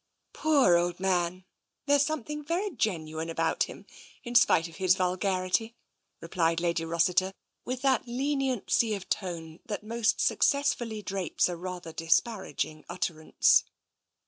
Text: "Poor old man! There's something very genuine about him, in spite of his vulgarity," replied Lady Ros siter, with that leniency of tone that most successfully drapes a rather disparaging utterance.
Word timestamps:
"Poor 0.33 0.77
old 0.77 0.99
man! 0.99 1.45
There's 1.85 2.03
something 2.03 2.43
very 2.43 2.71
genuine 2.71 3.29
about 3.29 3.65
him, 3.65 3.85
in 4.23 4.33
spite 4.33 4.67
of 4.67 4.77
his 4.77 4.95
vulgarity," 4.95 5.75
replied 6.19 6.59
Lady 6.59 6.83
Ros 6.85 7.05
siter, 7.05 7.33
with 7.65 7.83
that 7.83 8.07
leniency 8.07 8.95
of 8.95 9.07
tone 9.09 9.59
that 9.63 9.83
most 9.83 10.19
successfully 10.19 11.03
drapes 11.03 11.47
a 11.47 11.55
rather 11.55 11.93
disparaging 11.93 12.83
utterance. 12.89 13.63